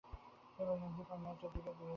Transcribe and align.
তিনি 0.55 0.63
বললেন, 0.69 0.91
দিপা 0.97 1.15
মেয়েটাকে 1.15 1.47
দিয়ে 1.53 1.63
দিয়েছে। 1.65 1.85